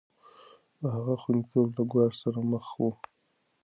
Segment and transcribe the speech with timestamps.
[0.81, 2.83] د هغه خونديتوب له ګواښ سره مخ و.